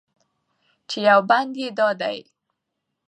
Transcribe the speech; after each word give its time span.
چې 0.89 0.97
یو 1.09 1.19
بند 1.29 1.53
یې 1.61 1.69
دا 1.77 1.89
دی: 2.01 2.17